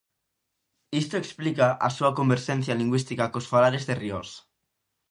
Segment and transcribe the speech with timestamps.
[1.01, 4.29] Isto explica a súa converxencia lingüística cos falares de Riós.